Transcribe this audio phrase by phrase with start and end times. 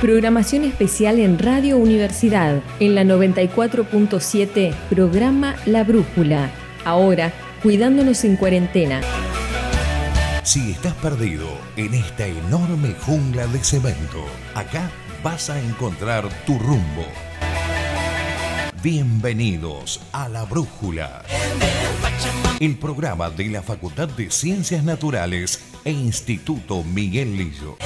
[0.00, 6.50] Programación especial en Radio Universidad, en la 94.7, programa La Brújula.
[6.84, 7.32] Ahora,
[7.62, 9.00] cuidándonos en cuarentena.
[10.42, 14.90] Si estás perdido en esta enorme jungla de cemento, acá
[15.22, 17.06] vas a encontrar tu rumbo.
[18.82, 21.22] Bienvenidos a La Brújula,
[22.60, 27.78] el programa de la Facultad de Ciencias Naturales e Instituto Miguel Lillo.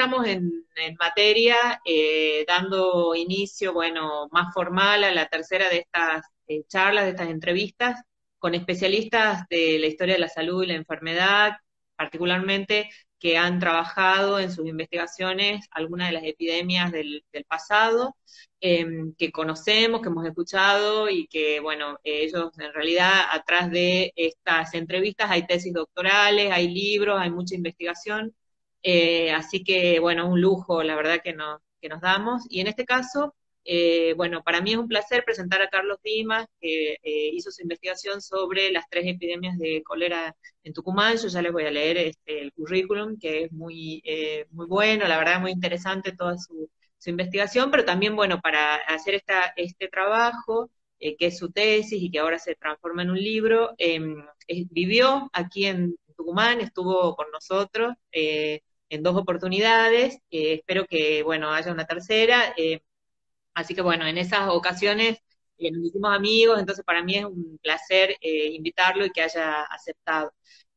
[0.00, 0.64] Entramos en,
[0.98, 7.10] materia, eh, dando inicio, bueno, más formal a la tercera de estas eh, charlas, de
[7.10, 8.00] estas entrevistas,
[8.38, 11.58] con especialistas de la historia de la salud y la enfermedad,
[11.96, 18.16] particularmente que han trabajado en sus investigaciones algunas de las epidemias del, pasado,
[18.60, 24.72] em, que conocemos, que hemos escuchado y que, bueno, ellos en realidad atrás de estas
[24.74, 28.34] entrevistas hay tesis doctorales, hay libros, hay mucha investigación,
[28.82, 32.44] eh, así que, bueno, un lujo, la verdad, que nos, que nos damos.
[32.48, 36.46] Y en este caso, eh, bueno, para mí es un placer presentar a Carlos Dimas,
[36.60, 41.16] que eh, hizo su investigación sobre las tres epidemias de cólera en Tucumán.
[41.18, 44.02] Yo ya les voy a leer este, el currículum, que es muy,
[44.50, 46.70] muy bueno, la verdad muy interesante toda su,
[47.06, 52.18] investigación, pero también, bueno, para hacer esta, este trabajo, que es su tesis y que
[52.18, 54.22] ahora se transforma en un libro, em,
[54.70, 57.94] vivió aquí en Tucumán, estuvo con nosotros
[58.90, 62.54] en dos oportunidades, espero que, bueno, haya una tercera.
[63.54, 65.18] Así que bueno, en esas ocasiones
[65.58, 69.62] eh, nos hicimos amigos, entonces para mí es un placer eh, invitarlo y que haya
[69.64, 70.32] aceptado.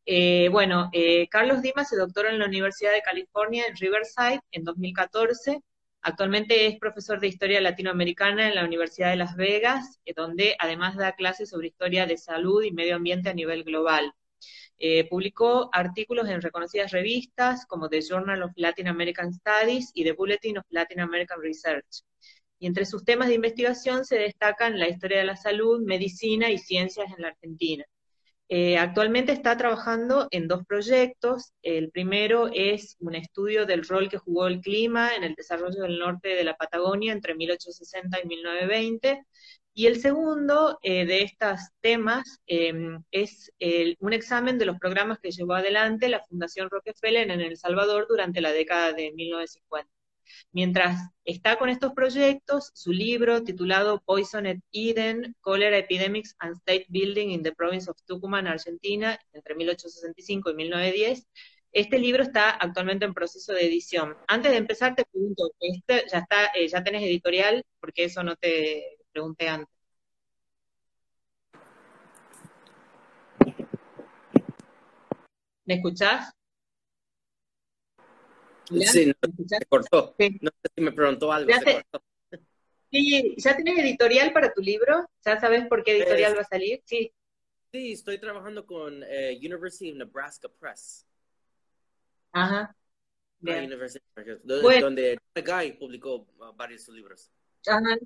[0.05, 0.91] Eh, bueno,
[1.29, 5.61] Carlos Dimas se doctoró en la Universidad de California en Riverside en 2014.
[6.01, 11.13] Actualmente es profesor de Historia Latinoamericana en la Universidad de Las Vegas, donde además da
[11.15, 14.13] clases sobre historia de salud y medio ambiente a nivel global.
[15.09, 20.57] Publicó artículos en reconocidas revistas como The Journal of Latin American Studies y The Bulletin
[20.57, 22.03] of Latin American Research
[22.63, 26.57] y entre sus temas de investigación se destacan la historia de la salud, medicina y
[26.57, 27.83] ciencias en la Argentina.
[28.47, 31.51] Eh, actualmente está trabajando en dos proyectos.
[31.61, 35.99] El primero es un estudio del rol que jugó el clima en el desarrollo del
[35.99, 39.25] norte de la Patagonia entre 1860 y 1920.
[39.75, 43.51] Y el segundo eh, de estos temas em, es
[43.99, 48.41] un examen de los programas que llevó adelante la Fundación Rockefeller en El Salvador durante
[48.41, 49.89] la década de 1950.
[50.51, 57.29] Mientras está con estos proyectos, su libro titulado Poisoned Eden, Cholera Epidemics and State Building
[57.31, 61.27] in the Province of Tucumán, Argentina, entre 1865 y 1910,
[61.71, 64.15] este libro está actualmente en proceso de edición.
[64.27, 67.65] Antes de empezar, te pregunto, ¿este ya está, eh, ya tenés editorial?
[67.79, 69.73] Porque eso no te pregunté antes.
[75.65, 76.33] ¿Me escuchás?
[78.65, 80.15] Sí, no, se cortó.
[80.41, 81.49] No sé si me preguntó algo.
[81.49, 81.83] ¿Ya,
[82.91, 85.09] Sí, ¿ya tienes editorial para tu libro?
[85.25, 86.81] ¿Ya sabes por qué editorial va a salir?
[86.85, 87.11] Sí.
[87.71, 91.07] Sí, estoy trabajando con eh, University of Nebraska Press.
[92.31, 92.75] Ajá.
[93.39, 97.31] donde, Guy publicó uh, varios libros.
[97.65, 97.97] Ajá.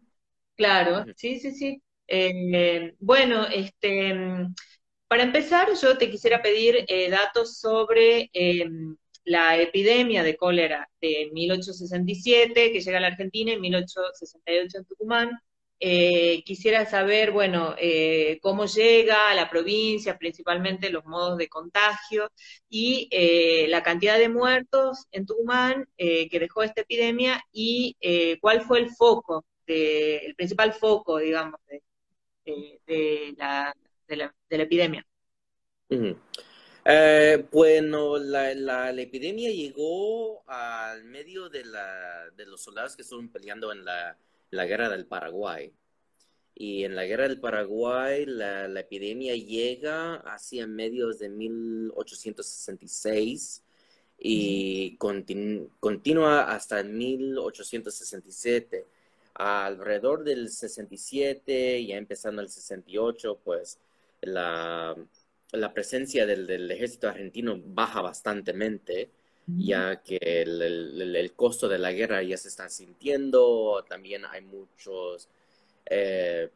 [0.57, 1.81] Claro, sí, sí, sí.
[2.07, 4.13] Eh, bueno, este,
[5.07, 8.29] para empezar, yo te quisiera pedir eh, datos sobre
[9.25, 15.31] la epidemia de cólera de 1867, que llega a la Argentina, en 1868 en Tucumán.
[15.79, 22.31] Eh, quisiera saber, bueno, eh, cómo llega a la provincia, principalmente los modos de contagio
[22.69, 27.95] y eh, la cantidad de muertos en Tucumán que dejó esta epidemia y
[28.41, 31.83] cuál fue el foco, el principal foco, digamos, de,
[33.37, 33.75] la,
[34.49, 35.05] epidemia.
[36.85, 43.29] Eh, bueno, la, la, epidemia llegó al medio de, la, de los soldados que estuvieron
[43.29, 44.17] peleando en la,
[44.51, 45.73] la, guerra del Paraguay.
[46.55, 53.63] Y en la guerra del Paraguay, la, la epidemia llega hacia medios de 1866
[54.19, 58.85] y continúa hasta 1867.
[59.37, 63.79] Alrededor del 67, ya empezando el 68, pues
[64.21, 64.95] la
[65.51, 69.09] la presencia del, ejército argentino baja bastantemente,
[69.45, 75.29] ya que el, costo de la guerra ya se está sintiendo, también hay muchos,
[75.85, 76.49] eh,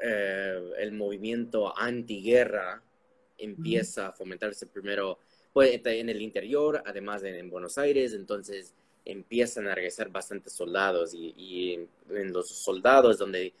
[0.00, 2.82] eh, el movimiento antiguerra
[3.38, 5.20] empieza a fomentarse primero
[5.52, 11.14] pues, en el interior, además de en Buenos Aires, entonces empiezan a regresar bastantes soldados
[11.14, 11.78] y,
[12.10, 13.52] en los soldados donde,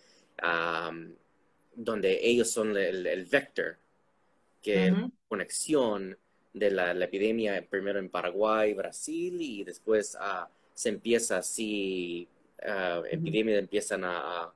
[1.74, 3.76] donde ellos son el, vector
[4.62, 4.92] que
[5.28, 6.16] conexión
[6.54, 12.26] de la, epidemia primero en Paraguay, Brasil y después uh, se empieza así,
[12.62, 14.52] uh, epidemias empiezan a,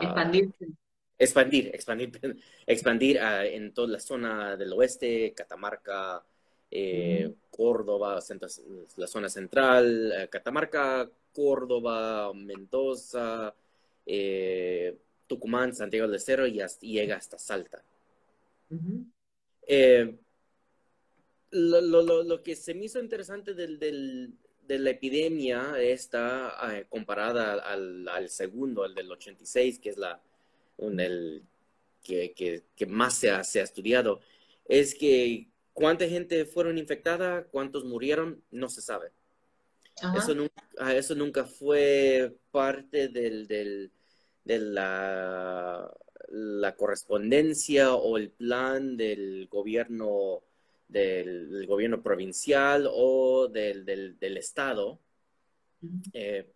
[0.00, 0.50] expandir.
[1.18, 6.24] Expandir, expandir, expandir en toda la zona del oeste, Catamarca,
[6.70, 8.20] eh, Córdoba,
[8.96, 13.54] la zona central, eh, Catamarca, Córdoba, Mendoza,
[14.04, 17.82] eh, Tucumán, Santiago del Estero y, llega hasta Salta.
[21.50, 29.10] lo, que se me hizo interesante de la epidemia esta comparada al, segundo, el del
[29.10, 30.20] 86, que es la,
[30.78, 31.42] el
[32.02, 34.20] que, más se ha, se ha estudiado,
[34.66, 35.48] es que
[35.78, 37.44] ¿Cuánta gente fueron infectada?
[37.44, 38.42] ¿Cuántos murieron?
[38.50, 39.12] No se sabe.
[40.16, 45.90] Eso nunca, ah, eso nunca, fue parte del, de la,
[46.28, 50.42] la, correspondencia o el plan del gobierno,
[50.88, 55.00] del, gobierno provincial o del, del estado
[56.12, 56.50] eh,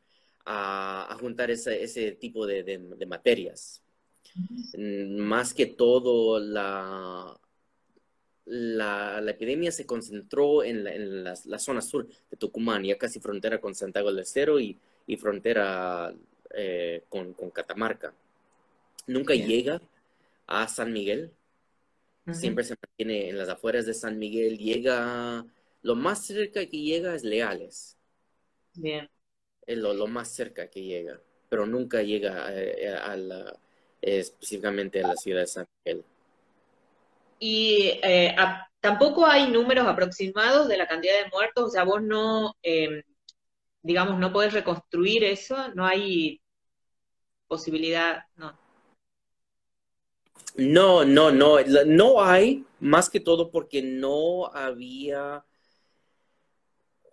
[0.44, 3.82] a, juntar ese, ese tipo de, materias.
[4.78, 7.38] Más que todo, la,
[8.44, 14.10] la, epidemia se concentró en, la, zona sur de Tucumán, ya casi frontera con Santiago
[14.10, 14.78] del Estero y,
[15.18, 16.12] frontera
[16.54, 18.12] eh, con, Catamarca.
[19.06, 19.80] Nunca llega
[20.46, 21.32] a San Miguel,
[22.32, 25.44] siempre se mantiene en las afueras de San Miguel, llega,
[25.82, 27.96] lo más cerca que llega es Leales.
[28.74, 29.08] Bien.
[29.66, 33.16] Es lo, más cerca que llega, pero nunca llega eh, a,
[34.00, 36.04] específicamente a la ciudad de San Miguel
[37.44, 38.36] y eh,
[38.78, 43.02] tampoco hay números aproximados de la cantidad de muertos, o sea, vos no, em,
[43.82, 46.40] digamos, no podés reconstruir eso, no hay
[47.48, 48.56] posibilidad, no.
[50.54, 55.44] No, no, no, no hay, más que todo porque no había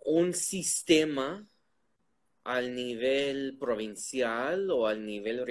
[0.04, 1.44] un sistema
[2.44, 5.44] al nivel provincial o al nivel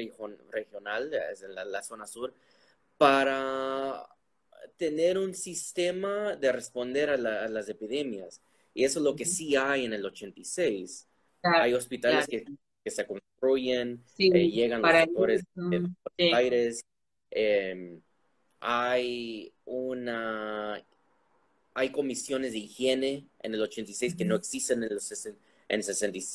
[0.50, 2.34] regional, de la zona sur,
[2.98, 4.08] para
[4.78, 8.42] tener un sistema de responder a, las epidemias.
[8.74, 11.08] Y eso es lo que sí hay en el 86.
[11.42, 12.46] hay hospitales que,
[12.86, 16.82] se construyen, eh, llegan los doctores de Aires.
[17.30, 18.02] Em,
[18.60, 20.84] hay una
[21.80, 25.00] hay comisiones de higiene en el 86 que no existen en el,
[25.70, 25.82] en,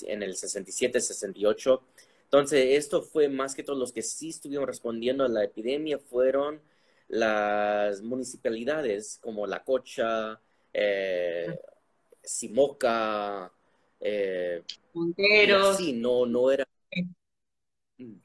[0.06, 1.82] en el 67, 68.
[2.24, 6.60] Entonces, esto fue más que todos los que sí estuvieron respondiendo a la epidemia fueron
[7.14, 10.40] las municipalidades como La Cocha,
[10.72, 11.46] eh,
[12.20, 13.52] Simoca,
[14.00, 14.62] eh,
[14.92, 15.76] Monteros.
[15.76, 16.66] Sí, no, no era.
[17.98, 18.16] Mm.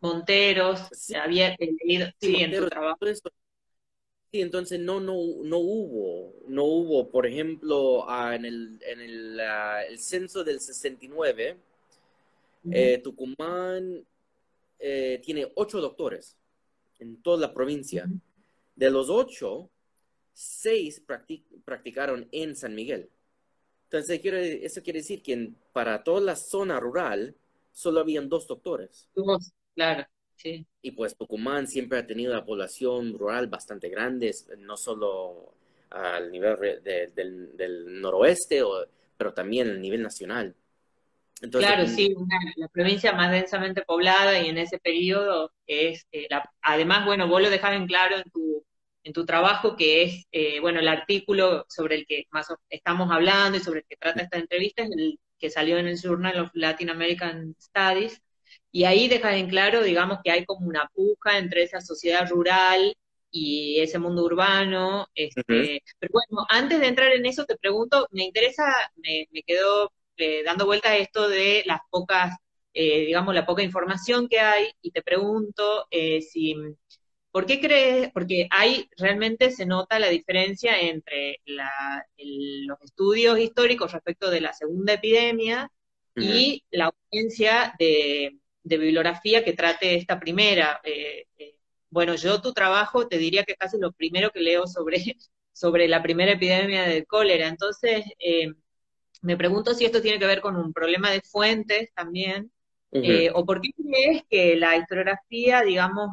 [0.00, 3.04] Monteros, sí, había leído sí, en tu trabajo.
[4.32, 9.40] Sí, entonces no, no, no hubo, no hubo, por ejemplo, ah, en, el, en el,
[9.88, 11.58] el, censo del 69,
[12.70, 14.06] eh, Tucumán
[14.78, 16.38] tiene ocho doctores
[16.98, 18.08] en toda la provincia.
[18.74, 19.70] De los ocho,
[20.32, 21.02] seis
[21.64, 23.10] practicaron en San Miguel.
[23.84, 27.36] Entonces, eso quiere decir que para toda la zona rural
[27.72, 29.08] solo habían dos doctores.
[29.74, 30.06] claro,
[30.36, 30.66] sí.
[30.82, 35.54] Y pues Tucumán siempre ha tenido la población rural bastante grande, no solo
[35.90, 38.62] al nivel del, noroeste,
[39.16, 40.56] pero también a nivel nacional
[41.50, 42.14] claro, sí,
[42.56, 46.28] la provincia más densamente poblada y en ese periodo es, eh,
[46.62, 48.64] además, bueno, vos lo dejabas en claro en tu,
[49.02, 53.58] en tu trabajo, que es, eh, bueno, el artículo sobre el que más estamos hablando
[53.58, 56.50] y sobre el que trata esta entrevista, es el que salió en el Journal of
[56.54, 58.20] Latin American Studies,
[58.72, 62.96] y ahí dejas en claro, digamos, que hay como una puja entre esa sociedad rural
[63.30, 65.06] y ese mundo urbano.
[65.14, 68.64] Este, Pero bueno, antes de entrar en eso, te pregunto, me interesa,
[68.96, 72.36] me, me quedó eh, dando vuelta a esto de las pocas,
[72.72, 76.54] eh, digamos, la poca información que hay, y te pregunto eh, si,
[77.30, 78.10] ¿por qué crees?
[78.12, 84.94] Porque ahí realmente se nota la diferencia entre los estudios históricos respecto de la segunda
[84.94, 85.70] epidemia
[86.16, 90.80] y la ausencia de, bibliografía que trate esta primera.
[91.90, 94.96] bueno, yo tu trabajo te diría que es casi lo primero que leo sobre,
[95.52, 97.48] sobre la primera epidemia de cólera.
[97.48, 98.04] Entonces,
[99.24, 102.52] me pregunto si esto tiene que ver con un problema de fuentes también,
[102.92, 106.10] eh, o por qué crees que la historiografía, digamos,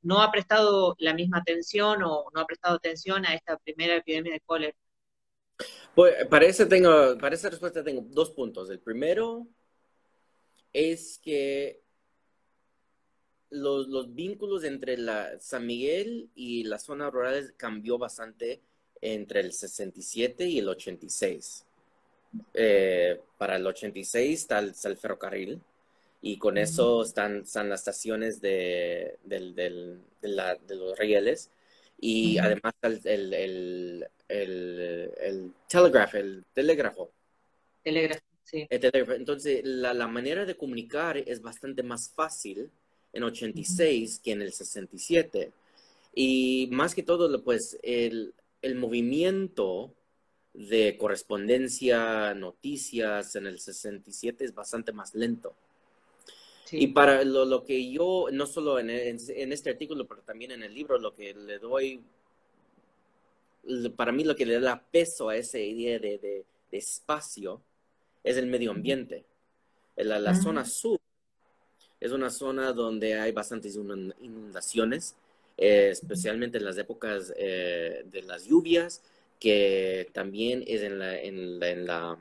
[0.00, 4.32] no ha prestado la misma atención o no ha prestado atención a esta primera epidemia
[4.32, 4.74] de cólera.
[5.94, 8.70] Pues, para, tengo, para esa respuesta tengo dos puntos.
[8.70, 9.48] El primero
[10.72, 11.82] es que
[13.50, 18.62] los, vínculos entre la, San Miguel y las zonas rurales cambió bastante
[19.00, 21.67] entre el 67 y el 86.
[22.54, 25.60] Eh, para el 86 está el, ferrocarril
[26.20, 29.18] y con eso están, están las estaciones de,
[30.68, 31.50] los rieles
[32.00, 37.10] y además el, el, el, telegraph, el telégrafo.
[37.82, 38.66] Telégrafo, sí.
[38.70, 42.70] Entonces, la, la, manera de comunicar es bastante más fácil
[43.12, 45.52] en 86 que en el 67.
[46.14, 49.94] Y más que todo, pues el, el movimiento
[50.58, 55.54] de correspondencia, noticias en el 67 es bastante más lento.
[56.72, 60.62] Y para lo, lo, que yo, no solo en, en, este artículo, pero también en
[60.62, 62.02] el libro, lo que le doy,
[63.96, 67.62] para mí lo que le da peso a esa idea de, de, espacio
[68.22, 69.24] es el medio ambiente.
[69.96, 71.00] La, la zona sur
[72.00, 75.16] es una zona donde hay bastantes inundaciones,
[75.56, 79.02] eh, especialmente en las épocas eh, de las lluvias,
[79.38, 82.18] que también es en, la, en, la,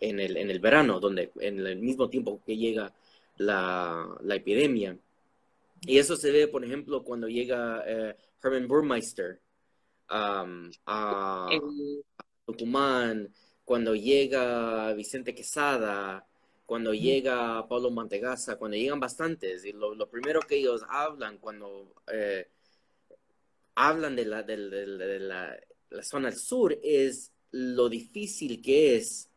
[0.00, 2.92] en, el, en el verano, donde en el mismo tiempo que llega
[3.36, 4.98] la, la epidemia.
[5.82, 9.40] Y eso se ve, por ejemplo, cuando llega eh, Herman Burmeister
[10.10, 11.48] um, a,
[12.46, 13.32] Tucumán,
[13.64, 16.24] cuando llega Vicente Quesada,
[16.64, 22.48] cuando llega Pablo Mantegaza, cuando llegan bastantes, y lo, primero que ellos hablan cuando eh,
[23.74, 24.56] hablan de, la, de,
[25.20, 25.56] la,
[25.90, 29.28] la, zona del sur es lo difícil que es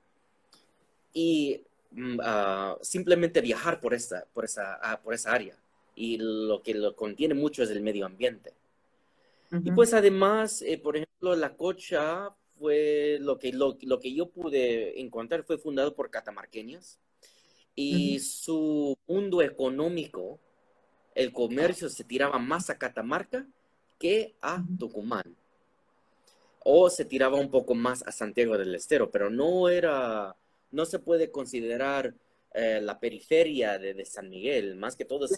[1.13, 5.55] y mm, ah, simplemente viajar por esa, por, esa, ah, por esa área.
[5.95, 8.53] Y lo que lo contiene mucho es el medio ambiente.
[9.51, 12.29] Y pues además, eh, por ejemplo, la cocha
[12.59, 16.99] fue lo que, lo, lo, que yo pude encontrar, fue fundado por catamarqueños
[17.81, 20.37] y su mundo económico,
[21.15, 23.47] el comercio se tiraba más a Catamarca
[23.97, 25.35] que a Tucumán.
[26.59, 30.35] O se tiraba un poco más a Santiago del Estero, pero no era,
[30.71, 32.13] no se puede considerar
[32.53, 35.35] eh, la periferia de, San Miguel, más que todo se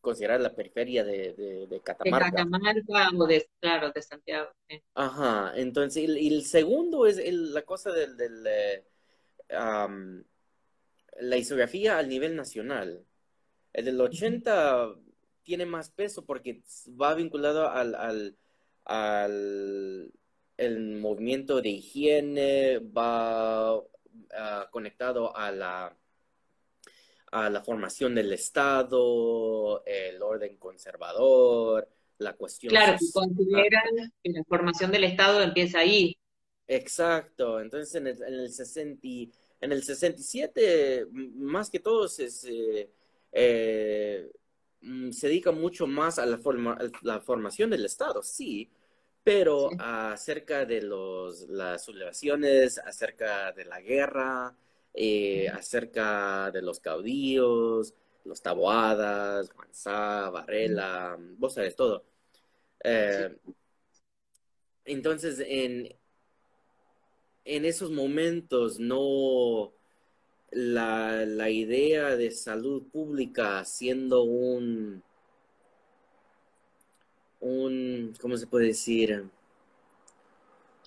[0.00, 2.26] considerar la periferia de, Catamarca.
[2.26, 4.50] De Catamarca o de, claro, de Santiago.
[4.94, 8.84] Ajá, entonces, y, el segundo es la cosa del, del eh,
[11.20, 13.04] la isografía al nivel nacional.
[13.72, 14.94] El del 80
[15.42, 16.62] tiene más peso porque
[17.00, 18.36] va vinculado al, al,
[18.86, 20.10] el
[21.00, 25.96] movimiento de higiene, va ah, conectado a la,
[27.32, 31.88] a la formación del Estado, el orden conservador,
[32.18, 32.70] la cuestión.
[32.70, 36.16] Claro, consideran que la formación del Estado empieza ahí.
[36.66, 39.06] Exacto, entonces en el, en el 60
[39.64, 42.90] en el 67, más que todo, se,
[43.32, 44.30] eh,
[44.84, 48.70] mm, se, dedica mucho más a la, forma, la formación del Estado, sí,
[49.22, 54.54] pero acerca de los, las sublevaciones, acerca de la guerra,
[54.92, 62.04] eh, acerca de los caudillos, los taboadas, Juanzá, Varela, vos sabes todo.
[62.84, 63.34] Eh,
[64.84, 65.94] entonces, en,
[67.44, 69.72] en esos momentos no
[70.54, 75.02] la, idea de salud pública siendo un,
[77.40, 79.24] un, ¿cómo se puede decir?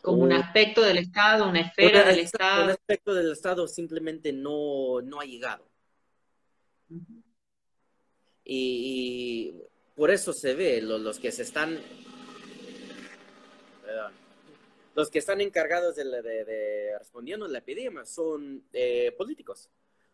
[0.02, 2.66] Como un, aspecto del Estado, una esfera del Estado.
[2.66, 5.68] Un aspecto del Estado simplemente no, ha llegado.
[8.46, 9.54] y,
[9.96, 11.80] por eso se ve, los que se están
[14.98, 19.70] los que están encargados de, de, respondiendo a la epidemia son eh, políticos,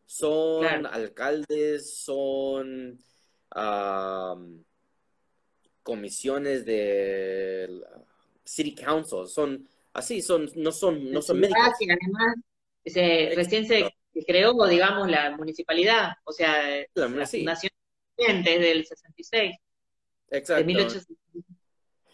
[0.05, 2.99] son alcaldes, son
[5.83, 7.81] comisiones de
[8.43, 11.63] city council, son así, son no son no son médicos.
[11.79, 12.35] además,
[13.37, 13.89] recién se
[14.27, 16.61] creó, digamos, la municipalidad, o sea,
[16.93, 17.71] la, fundación
[18.17, 19.55] del 66.
[20.29, 20.59] Exacto.
[20.59, 21.52] De 1866.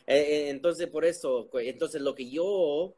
[0.09, 2.95] Eh, eh, entonces, por eso, entonces lo que yo,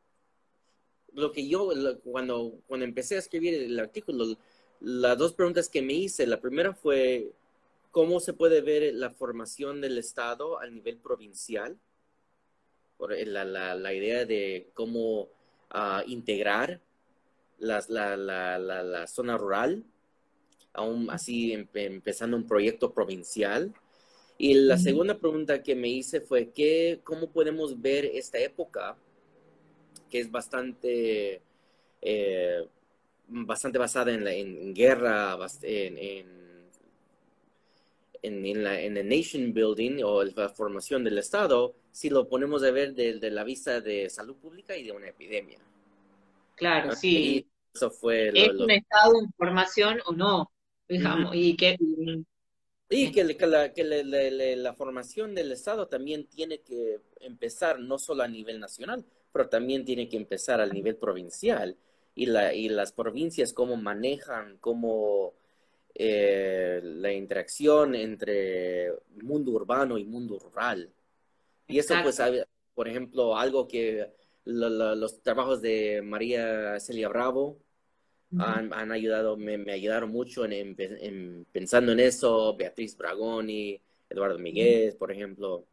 [1.11, 1.69] lo que yo,
[2.05, 4.37] cuando, cuando empecé a escribir el artículo,
[4.79, 7.33] las dos preguntas que me hice, la primera fue,
[7.91, 11.77] ¿cómo se puede ver la formación del Estado a nivel provincial?
[12.95, 15.23] Por la, la, la idea de cómo
[15.73, 16.79] uh, integrar
[17.59, 19.83] la, la, zona rural,
[20.71, 23.73] aún así empezando un proyecto provincial
[24.43, 28.97] y la segunda pregunta que me hice fue, ¿qué, ¿cómo podemos ver esta época,
[30.09, 31.43] que es bastante,
[32.01, 32.67] eh,
[33.27, 36.25] bastante basada en, la, en guerra, en,
[38.23, 42.71] en, la, en el nation building o la formación del Estado si lo ponemos a
[42.71, 45.59] ver desde de la vista de salud pública y de una epidemia.
[46.55, 47.45] Claro, sí.
[47.71, 50.51] eso fue ¿Es un estado de formación o no?
[50.89, 51.77] Digamos, y que...
[52.93, 58.27] Y que, la, que la, formación del Estado también tiene que empezar no solo a
[58.27, 61.77] nivel nacional, pero también tiene que empezar al nivel provincial.
[62.13, 65.33] Y, la, y las provincias cómo manejan, cómo
[65.95, 70.91] eh, la interacción entre mundo urbano y mundo rural.
[71.67, 72.21] Y eso, pues,
[72.73, 74.11] por ejemplo, algo que
[74.43, 77.57] los trabajos de María Celia Bravo
[78.39, 85.65] han, ayudado, me, ayudaron mucho en, pensando en eso, Beatriz Bragoni, Eduardo Miguel, por ejemplo,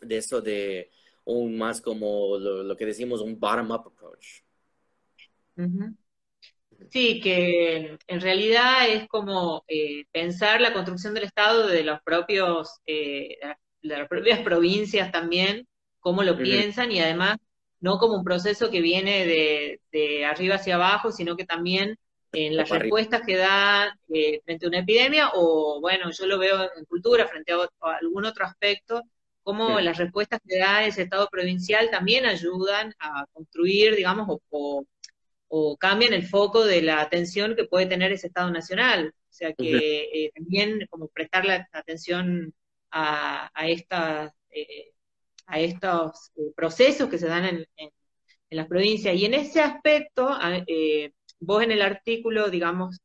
[0.00, 0.90] de eso de
[1.24, 4.42] un más como lo, que decimos un bottom-up approach.
[6.90, 12.80] Sí, que en realidad es como eh, pensar la construcción del Estado de los propios,
[12.86, 13.38] eh,
[13.82, 15.66] de las propias provincias también,
[16.00, 17.38] cómo lo piensan y además
[17.86, 19.24] no como un proceso que viene
[19.92, 21.96] de, arriba hacia abajo, sino que también
[22.32, 26.68] en las respuestas que da eh, frente a una epidemia o, bueno, yo lo veo
[26.76, 27.58] en cultura frente a,
[28.00, 29.02] algún otro aspecto,
[29.42, 34.84] cómo las respuestas que da ese Estado provincial también ayudan a construir, digamos, o
[35.48, 39.14] o cambian el foco de la atención que puede tener ese Estado Nacional.
[39.30, 42.54] O sea que eh, también como prestarle atención
[42.90, 44.92] a, a, eh,
[45.46, 47.66] a estos eh, procesos que se dan en,
[48.50, 49.14] las provincias.
[49.16, 50.38] Y en ese aspecto,
[51.40, 53.00] vos en el artículo, digamos,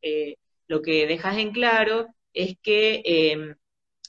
[0.68, 3.56] lo que dejas en claro es que em,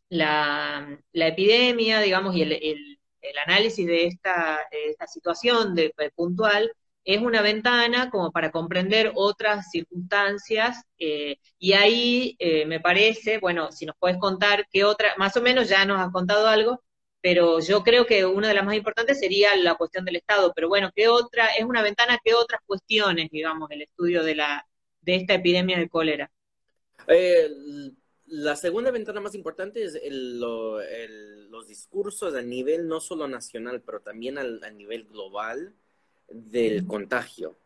[0.08, 2.98] la, la, epidemia, digamos, y el, el,
[3.46, 6.72] análisis de esta, esta situación de, puntual
[7.04, 13.72] es una ventana como para comprender otras circunstancias eh, y ahí eh, me parece, bueno,
[13.72, 16.82] si nos puedes contar qué otra, más o menos ya nos has contado algo,
[17.22, 20.68] pero yo creo que una de las más importantes sería la cuestión del Estado, pero
[20.68, 24.66] bueno, ¿qué otra, es una ventana, qué otras cuestiones, digamos, el estudio de, la,
[25.00, 26.30] de esta epidemia de cólera?
[27.06, 27.48] Eh,
[28.26, 34.38] la segunda ventana más importante es los discursos a nivel no solo nacional, pero también
[34.38, 35.74] a nivel global
[36.28, 37.56] del contagio.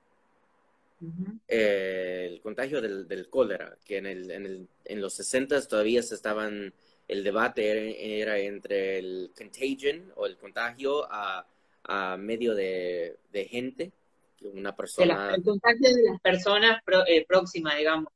[1.46, 6.14] Eh, el contagio del, cólera, que en, el, en, el, en los 60 todavía se
[6.14, 6.72] estaban,
[7.09, 11.47] el debate era, entre el contagion o el contagio a,
[11.85, 13.92] a medio de, de, gente,
[14.40, 15.35] una persona...
[15.35, 18.12] el contagio de las personas eh, próximas, digamos,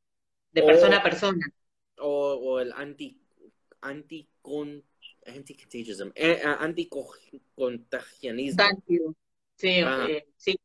[0.52, 1.52] de persona a persona.
[1.98, 3.20] O, o el anti,
[3.82, 4.82] anti, con,
[5.26, 5.56] anti
[6.14, 8.64] eh, anticontagianismo.
[9.56, 9.82] Sí,
[10.36, 10.56] sí.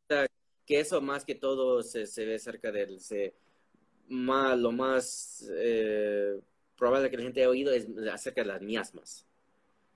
[0.66, 3.00] Que eso más que todo se, se ve cerca del...
[3.00, 3.36] Se,
[4.08, 6.40] más, lo más eh,
[6.78, 9.26] probable que la gente haya oído es acerca de las miasmas.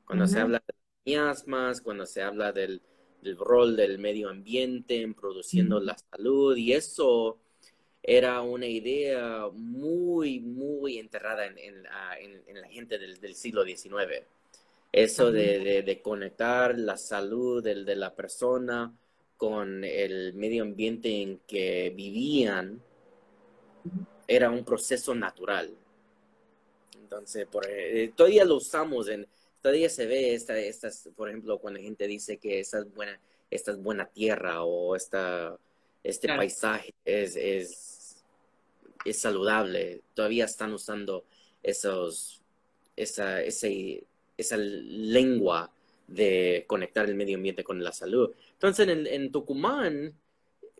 [0.05, 0.73] Cuando se habla de
[1.05, 2.81] miasmas, cuando se habla del,
[3.21, 7.37] del rol del medio ambiente en produciendo la salud, y eso
[8.01, 11.85] era una idea muy, muy enterrada en, en,
[12.47, 14.25] en, la gente del, del siglo XIX.
[14.91, 18.91] Eso de, de, conectar la salud de, de, la persona
[19.37, 22.81] con el medio ambiente en que vivían
[24.27, 25.71] era un proceso natural.
[27.09, 29.27] Entonces, por, eh, todavía lo usamos, en,
[29.63, 33.19] todavía se ve, esta, estas, por ejemplo, cuando la gente dice que esta es buena,
[33.49, 35.57] esta es buena tierra o esta,
[36.03, 38.23] este paisaje es, es,
[39.03, 41.25] es saludable, todavía están usando
[41.63, 42.43] esos,
[42.95, 44.03] esa, ese,
[44.37, 45.71] esa lengua
[46.07, 48.31] de conectar el medio ambiente con la salud.
[48.53, 50.13] Entonces, en, Tucumán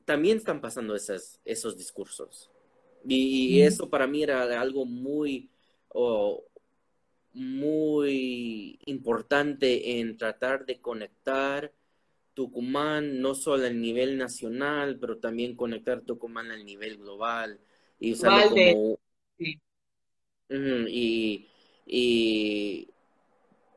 [0.06, 2.52] también están pasando esas, esos discursos.
[3.08, 5.50] Y, eso para mí era algo muy,
[7.34, 11.72] muy importante en tratar de conectar
[12.34, 17.60] Tucumán no solo a nivel nacional, pero también conectar Tucumán al nivel global
[18.00, 19.00] y usarlo como...
[20.50, 21.48] y,
[21.86, 22.90] y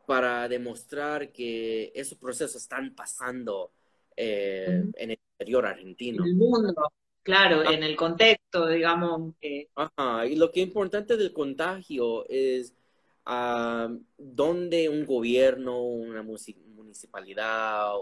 [0.07, 3.73] para demostrar que esos procesos están pasando
[4.17, 6.25] eh, en el interior argentino.
[6.25, 6.75] En el mundo,
[7.23, 7.73] claro, ah.
[7.73, 9.35] en el contexto, digamos.
[9.75, 12.75] Ajá, y lo que es importante del contagio es
[13.27, 17.93] uh, donde un gobierno, una municipalidad,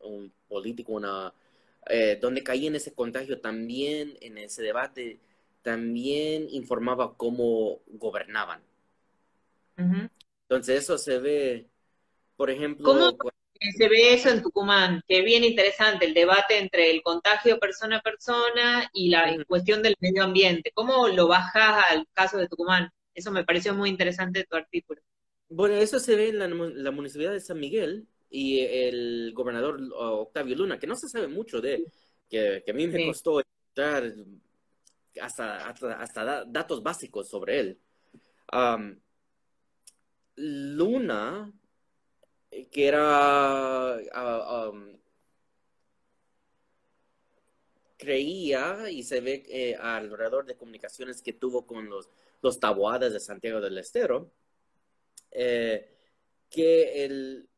[0.00, 1.32] un, político, una,
[1.88, 5.18] eh, donde caía en ese contagio también, en ese debate,
[5.62, 8.60] también informaba cómo gobernaban.
[9.76, 11.66] Entonces eso se ve,
[12.36, 12.84] por ejemplo...
[12.84, 13.33] ¿Cómo
[13.72, 15.02] se ve eso en Tucumán?
[15.08, 19.82] Que es bien interesante el debate entre el contagio persona a persona y la cuestión
[19.82, 20.72] del medio ambiente.
[20.74, 22.90] ¿Cómo lo bajas al caso de Tucumán?
[23.14, 25.00] Eso me pareció muy interesante de tu artículo.
[25.48, 30.78] Bueno, eso se ve en la, Municipalidad de San Miguel y el gobernador Octavio Luna,
[30.78, 31.84] que no se sabe mucho de
[32.28, 33.40] que, a mí me costó
[33.74, 34.12] dar
[35.20, 37.78] hasta, hasta, datos básicos sobre él.
[40.36, 41.52] Luna,
[42.70, 44.72] que era ah,
[47.96, 52.08] creía y se ve eh, alrededor de comunicaciones que tuvo con los,
[52.42, 54.30] los tabuadas de Santiago del Estero,
[55.30, 55.88] eh,
[56.50, 57.48] que el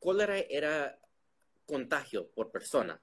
[0.00, 0.98] cólera era
[1.66, 3.00] contagio por persona,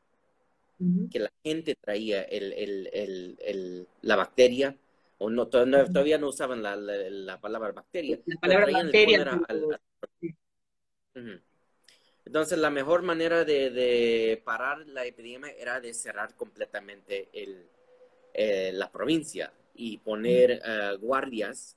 [1.11, 4.77] que la gente traía el, la bacteria,
[5.17, 8.19] o no, todavía no usaban la, palabra bacteria.
[8.25, 9.41] La palabra bacteria.
[12.25, 17.67] Entonces, la mejor manera de, parar la epidemia era de cerrar completamente el,
[18.33, 21.75] eh, la provincia y poner eh, guardias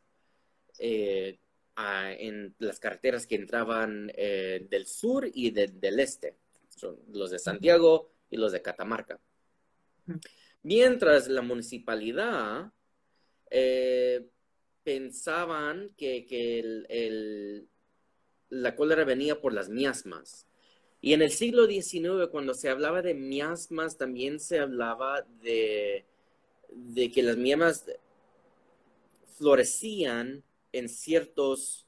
[0.78, 1.38] eh,
[1.76, 6.36] en las carreteras que entraban del sur y del este,
[6.68, 9.18] Son los de Santiago y los de Catamarca.
[10.62, 12.70] Mientras la municipalidad
[14.84, 16.26] pensaban que,
[16.90, 17.68] el
[18.52, 20.46] la cólera venía por las miasmas.
[21.00, 26.04] Y en el siglo XIX, cuando se hablaba de miasmas, también se hablaba de,
[26.68, 27.86] de que las miasmas
[29.38, 31.86] florecían en ciertos,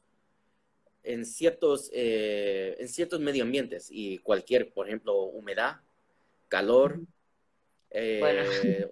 [1.02, 5.76] en ciertos, eh, en ciertos medio ambientes y cualquier, por ejemplo, humedad,
[6.48, 6.98] calor.
[7.90, 8.88] Eh,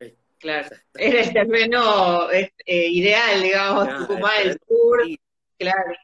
[0.00, 2.28] eh, claro, era el terreno
[2.66, 5.00] ideal, digamos, Tucumán, el sur,
[5.58, 5.94] claro.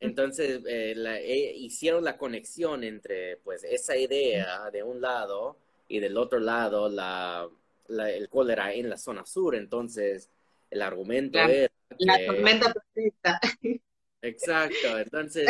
[0.00, 5.56] Entonces, eh, eh, hicieron la conexión entre pues esa idea de un lado
[5.88, 7.48] y del otro lado la,
[7.88, 9.56] el cólera en la zona sur.
[9.56, 10.30] Entonces,
[10.70, 13.40] el argumento la, era La tormenta perfecta.
[14.22, 14.98] Exacto.
[14.98, 15.48] Entonces,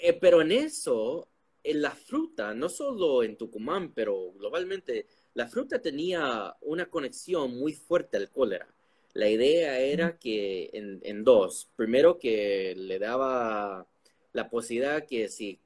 [0.00, 1.28] eh, pero en eso,
[1.62, 7.72] en la fruta, no solo en Tucumán, pero globalmente, la fruta tenía una conexión muy
[7.72, 8.68] fuerte al cólera.
[9.14, 13.86] La idea era que en, dos, primero que le daba
[14.32, 15.60] la posibilidad que si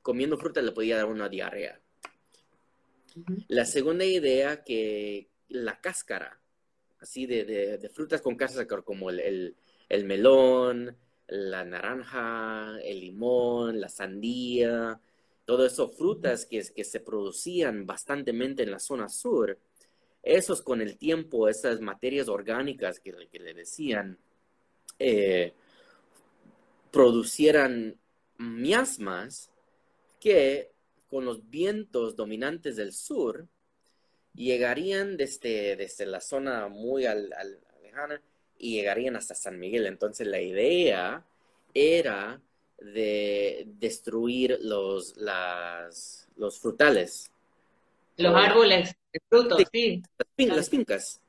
[0.00, 1.78] comiendo fruta le podía dar una diarrea.
[3.48, 6.40] La segunda idea que la cáscara,
[7.00, 9.54] así de, frutas con cáscara como el,
[10.04, 14.98] melón, la naranja, el limón, la sandía,
[15.44, 19.58] todo eso frutas que, que se producían bastantemente en la zona sur,
[20.22, 24.18] esos con el tiempo, esas materias orgánicas que, le decían,
[24.98, 25.52] eh,
[26.90, 27.96] producieran
[28.36, 29.50] miasmas
[30.20, 30.70] que
[31.08, 33.46] con los vientos dominantes del sur
[34.34, 37.30] llegarían desde, desde la zona muy al,
[37.82, 38.20] lejana
[38.58, 39.86] y llegarían hasta San Miguel.
[39.86, 41.24] Entonces la idea
[41.74, 42.40] era
[42.78, 47.30] de destruir los, las, los frutales.
[48.16, 48.97] Los árboles
[49.28, 50.02] frutos, sí.
[50.36, 51.20] Las, fincas,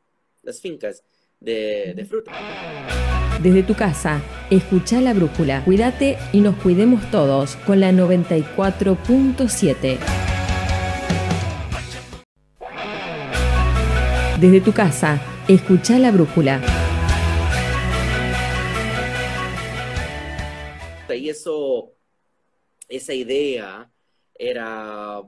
[0.44, 1.04] las fincas
[1.39, 2.08] de, de.
[3.42, 5.63] Desde tu casa, escucha la brújula.
[5.63, 9.98] Cuídate y nos cuidemos todos con la 94.7.
[14.39, 16.62] Desde tu casa, escucha la brújula.
[21.10, 21.94] Y eso,
[22.88, 23.92] esa idea
[24.36, 25.22] era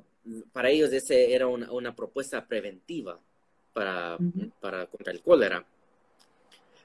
[0.52, 3.20] para ellos ese era una, propuesta preventiva
[3.74, 4.18] para,
[4.60, 5.66] para, contra el cólera.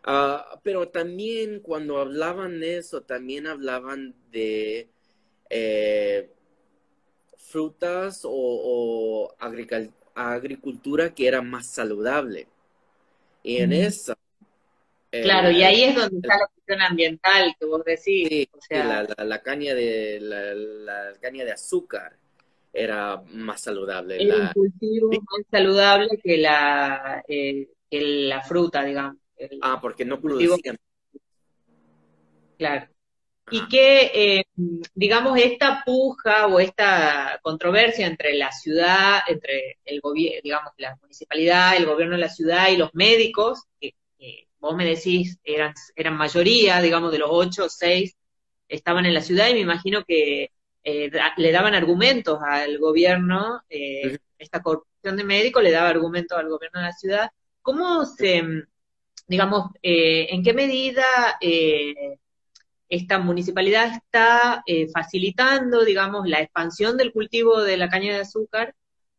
[0.04, 4.88] Ah, pero también cuando hablaban de eso, también hablaban de
[5.50, 6.30] eh,
[7.36, 9.34] frutas o,
[10.14, 12.46] agricultura que era más saludable.
[13.42, 14.16] Y en esa...
[15.10, 18.48] claro, y ahí es donde está la cuestión ambiental que vos decís.
[18.52, 19.06] o sea...
[19.18, 22.16] la, caña de, la caña de azúcar
[22.76, 24.22] era más saludable.
[24.22, 29.16] Era un cultivo más saludable que la, eh, la fruta, digamos.
[29.62, 30.76] ah, porque no producían.
[32.58, 32.88] Claro.
[33.50, 34.44] Y que, eh,
[34.94, 41.76] digamos, esta puja o esta controversia entre la ciudad, entre el gobierno, digamos, la municipalidad,
[41.76, 43.94] el gobierno de la ciudad y los médicos, que,
[44.58, 48.16] vos me decís eran, eran mayoría, digamos, de los ocho o seis
[48.68, 50.50] estaban en la ciudad y me imagino que
[50.88, 56.48] eh, le daban argumentos al gobierno, eh, esta corrupción de médicos le daba argumentos al
[56.48, 57.30] gobierno de la ciudad.
[57.60, 58.40] ¿Cómo se,
[59.26, 61.04] digamos, eh, en qué medida
[62.88, 64.62] esta municipalidad está
[64.94, 68.72] facilitando, digamos, la expansión del cultivo de la caña de azúcar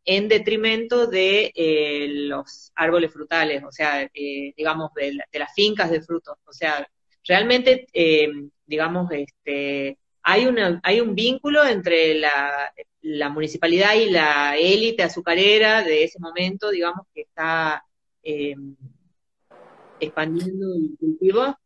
[0.05, 1.51] en detrimento de
[2.29, 6.37] los árboles frutales, o sea, digamos, de, las fincas de frutos.
[6.45, 6.87] O sea,
[7.25, 7.87] realmente,
[8.65, 9.97] digamos, este,
[10.29, 16.19] hay, una, hay un vínculo entre la, la municipalidad y la élite azucarera de ese
[16.19, 17.81] momento, digamos, que está
[20.01, 21.57] expandiendo el cultivo.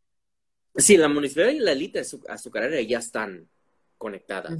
[0.76, 3.48] Sí, la municipalidad y la élite azucarera ya están
[3.98, 4.56] conectadas.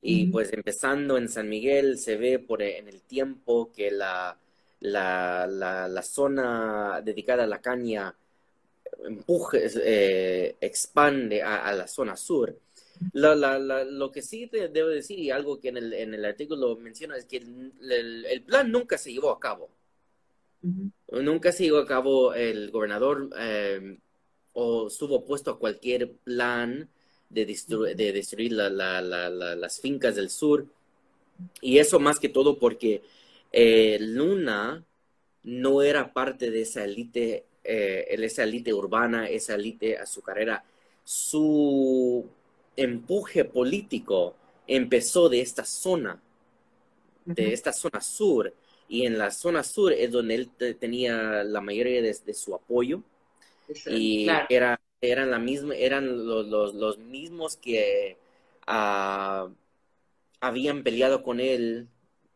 [0.00, 4.34] Y pues empezando en San Miguel se ve por en el tiempo que la,
[4.80, 8.14] la, la, zona dedicada a la caña
[9.04, 12.56] empuje, eh, expande a, la zona sur.
[13.12, 16.76] La, lo que sí te debo decir, y algo que en el, en el artículo
[16.76, 19.70] menciona, es que el, el, plan nunca se llevó a cabo.
[20.62, 23.98] Nunca se llevó a cabo el gobernador eh,
[24.52, 26.88] o estuvo opuesto a cualquier plan
[27.30, 30.66] de, de destruir las fincas del sur.
[31.62, 33.02] Y eso más que todo porque
[33.50, 34.84] eh, Luna
[35.42, 40.62] no era parte de esa élite, eh, esa élite urbana, esa élite azucarera.
[41.02, 42.28] Su
[42.76, 44.34] empuje político
[44.66, 46.20] empezó de esta zona,
[47.24, 48.52] de esta zona sur.
[48.88, 53.02] Y en la zona sur es donde él tenía la mayoría de, su apoyo.
[53.86, 58.18] y era eran, la misma, eran los, los, mismos que
[58.66, 59.48] ah,
[60.40, 61.88] habían peleado con él,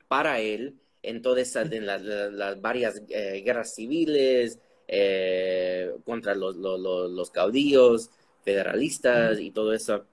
[0.09, 8.11] para él, en todas en las, varias eh, guerras civiles, eh, contra los, los, caudillos,
[8.43, 10.07] federalistas y todo eso.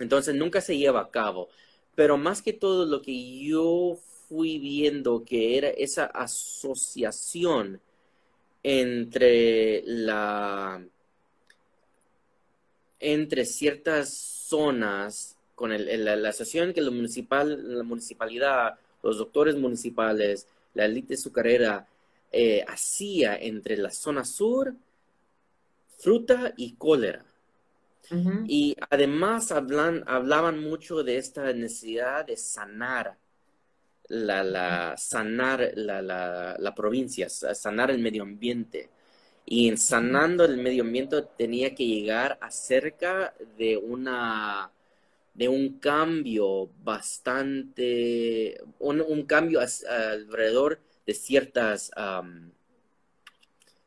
[0.00, 1.48] Entonces nunca se lleva a cabo.
[1.94, 7.80] Pero más que todo lo que yo fui viendo que era esa asociación
[8.62, 10.82] entre la
[13.00, 20.46] entre ciertas zonas con el, la, asociación que la, municipal, la municipalidad, los doctores municipales,
[20.74, 21.86] la élite azucarera
[22.32, 24.74] eh, hacía entre la zona sur,
[25.98, 27.24] fruta y cólera.
[28.46, 33.16] Y además hablan, hablaban mucho de esta necesidad de sanar
[34.08, 38.90] la, la sanar la, la, la provincia, sanar el medio ambiente.
[39.46, 44.70] Y en sanando el medio ambiente tenía que llegar acerca de una
[45.34, 51.90] de un cambio bastante un, cambio alrededor de ciertas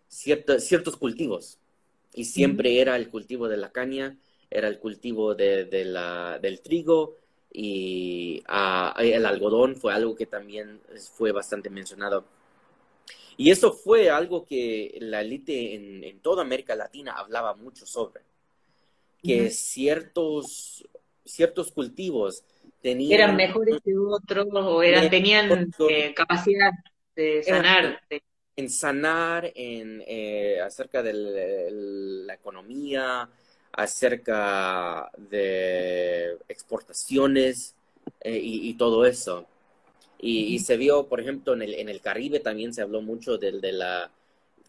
[0.08, 1.60] ciertos cultivos
[2.14, 4.18] y siempre era el cultivo de la caña
[4.54, 7.18] era el cultivo de, la, del trigo
[7.52, 10.80] y ah, el algodón fue algo que también
[11.14, 12.26] fue bastante mencionado.
[13.36, 18.22] Y eso fue algo que la élite en, toda América Latina hablaba mucho sobre,
[19.24, 20.88] que ciertos,
[21.26, 22.44] ciertos cultivos
[22.80, 23.22] tenían...
[23.22, 26.72] Eran mejores que otros o eran, tenían eh, capacidad
[27.16, 28.00] de sanar.
[28.56, 31.14] En sanar, en, eh, acerca de
[32.26, 33.30] la economía,
[33.72, 37.76] acerca de exportaciones
[38.22, 39.48] eh, y todo eso.
[40.26, 43.60] Y, se vio, por ejemplo, en el, en el Caribe también se habló mucho de,
[43.60, 44.10] de la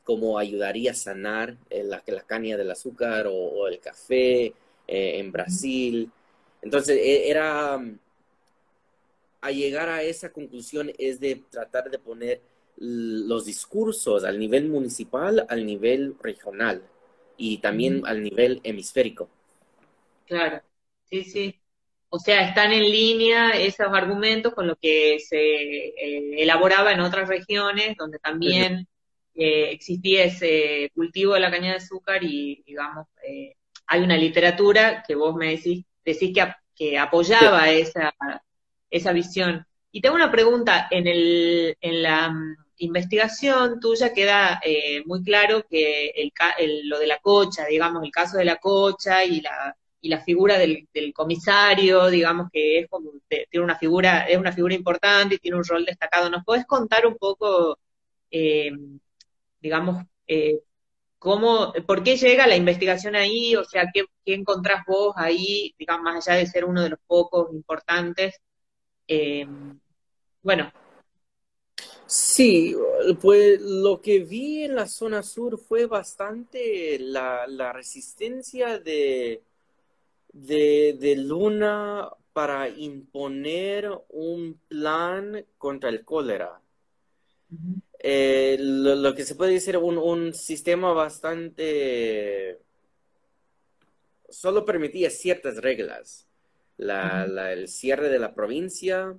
[0.03, 4.53] cómo ayudaría a sanar eh, la, la caña del azúcar o, el café eh,
[4.89, 6.11] en Brasil.
[6.61, 7.81] Entonces, e, era,
[9.41, 12.41] a llegar a esa conclusión es de tratar de poner
[12.77, 16.83] los discursos al nivel municipal, al nivel regional
[17.37, 19.29] y también al nivel hemisférico.
[20.27, 20.61] Claro,
[21.05, 21.61] sí, sí.
[22.09, 27.29] O sea, están en línea esos argumentos con lo que se eh, elaboraba en otras
[27.29, 28.87] regiones, donde también
[29.35, 33.57] eh, existía ese cultivo de la caña de azúcar y, digamos, eh,
[33.87, 38.15] hay una literatura que vos me decís, decís que, que apoyaba esa,
[38.91, 39.67] esa visión.
[39.95, 44.61] Y tengo una pregunta, en, el, en la mm, investigación tuya queda
[45.07, 46.11] muy claro que
[46.59, 50.21] el, lo de la cocha, digamos, el caso de la cocha y la y la
[50.21, 55.39] figura del, comisario, digamos que es como, tiene una figura, es una figura importante y
[55.39, 56.29] tiene un rol destacado.
[56.29, 57.79] ¿Nos podés contar un poco,
[58.31, 58.71] eh,
[59.61, 60.61] digamos, eh,
[61.19, 63.57] cómo, por qué llega la investigación ahí?
[63.57, 67.51] O sea, ¿qué, encontrás vos ahí, digamos, más allá de ser uno de los pocos
[67.55, 68.35] importantes?
[70.45, 70.73] Bueno.
[72.07, 72.77] Sí,
[73.21, 79.43] pues lo que vi en la zona sur fue bastante la resistencia de
[80.35, 86.61] de, Luna para imponer un plan contra el cólera.
[88.01, 92.59] Eh, lo, que se puede decir un, un sistema bastante
[94.29, 96.27] solo permitía ciertas reglas.
[96.77, 99.17] el cierre de la provincia,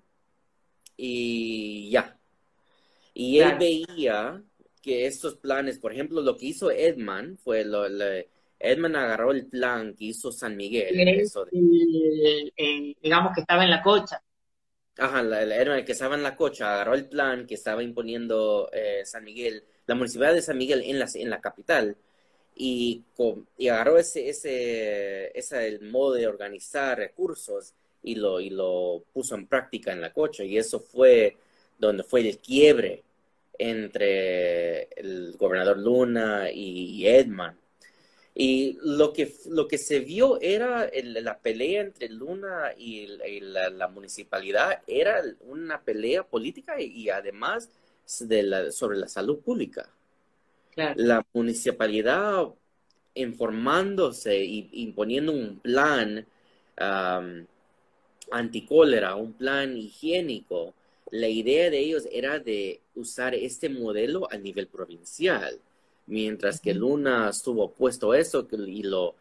[0.97, 2.17] y ya.
[3.13, 4.43] Y él veía
[4.81, 7.85] que estos planes, por ejemplo, lo que hizo Edman fue lo,
[8.59, 10.95] Edman agarró el plan que hizo San Miguel.
[13.01, 14.21] digamos que estaba en la cocha.
[14.97, 19.25] Ajá, el que estaba en la cocha agarró el plan que estaba imponiendo eh, San
[19.25, 21.97] Miguel, la municipalidad de San Miguel en la, en la capital,
[22.55, 23.03] y,
[23.57, 27.73] y agarró ese, ese, ese el modo de organizar recursos
[28.05, 31.37] y lo, y lo puso en práctica en la cocha, y eso fue
[31.77, 33.03] donde fue el quiebre
[33.57, 37.57] entre el gobernador Luna y Edman.
[38.37, 44.81] Y lo que, lo que se vio era la pelea entre Luna y, la, municipalidad,
[44.85, 47.69] era una pelea política y, además
[48.19, 49.89] de la, sobre la salud pública.
[50.75, 52.49] La municipalidad
[53.13, 56.27] informándose y imponiendo un plan
[56.81, 57.45] um,
[58.31, 60.73] anticólera, un plan higiénico,
[61.11, 65.59] la idea de ellos era de usar este modelo a nivel provincial
[66.07, 69.15] mientras que Luna estuvo opuesto a eso y lo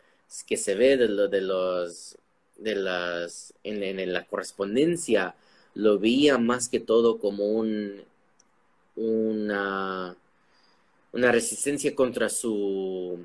[0.47, 2.17] que se ve de, lo, de los
[2.59, 5.35] de las en, la correspondencia
[5.75, 8.03] lo veía más que todo como un
[8.97, 10.17] una
[11.13, 13.19] una resistencia contra su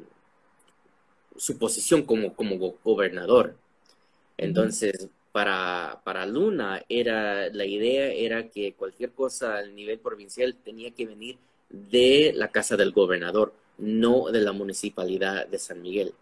[1.38, 3.56] su posición como, como gobernador.
[4.38, 10.92] Entonces, para, para Luna era la idea era que cualquier cosa al nivel provincial tenía
[10.92, 11.38] que venir
[11.70, 16.14] de la casa del gobernador, no de la municipalidad de San Miguel.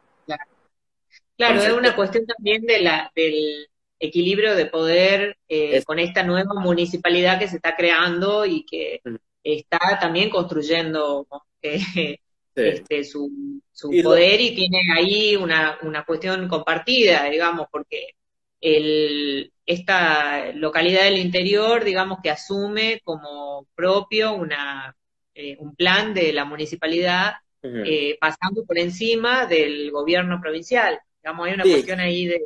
[1.38, 3.68] Claro, es una cuestión también de la, del
[4.00, 9.02] equilibrio de poder eh, con esta nueva municipalidad que se está creando y que
[9.44, 11.28] está también construyendo
[11.62, 12.20] eh,
[12.56, 18.16] este, su, su poder y tiene ahí una, una cuestión compartida, digamos, porque
[18.62, 24.96] el, esta localidad del interior, digamos, que asume como propio una,
[25.34, 31.00] eh, un plan de la municipalidad eh, pasando por encima del gobierno provincial.
[31.22, 32.46] Digamos, hay una cuestión ahí de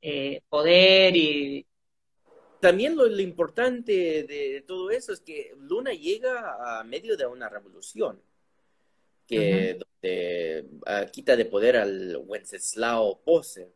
[0.00, 1.66] eh, poder y...
[2.60, 3.92] También lo, importante
[4.24, 8.22] de todo eso es que Luna llega a medio de una revolución
[9.26, 9.78] que
[10.86, 13.74] ah, quita de poder al Wenceslao Pose.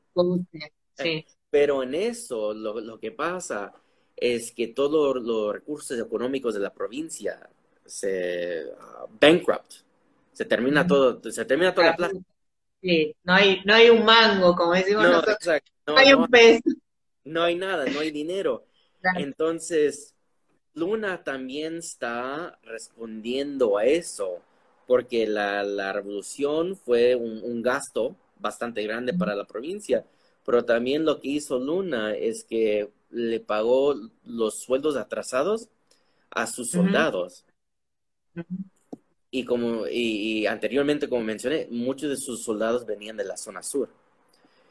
[1.50, 3.72] Pero en eso lo, lo, que pasa
[4.16, 7.48] es que todos los recursos económicos de la provincia
[7.84, 9.72] se uh, bankrupt,
[10.32, 12.18] se termina todo, se termina toda la plata.
[12.80, 15.62] Sí, no hay, no hay un mango, como decimos no, nosotros.
[15.86, 16.60] No, hay un pez.
[17.24, 18.64] No hay nada, no hay dinero.
[19.16, 20.14] Entonces,
[20.74, 24.42] Luna también está respondiendo a eso,
[24.86, 30.04] porque la, la revolución fue un, un, gasto bastante grande para la provincia,
[30.48, 35.68] pero también lo que hizo Luna es que le pagó los sueldos atrasados
[36.30, 37.44] a sus soldados.
[39.30, 43.90] Y como y, anteriormente, como mencioné, muchos de sus soldados venían de la zona sur.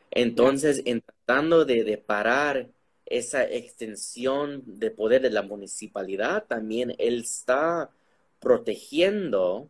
[0.10, 2.70] Entonces, en tratando de, parar
[3.06, 7.92] esa extensión de poder de la municipalidad, también él está
[8.40, 9.70] protegiendo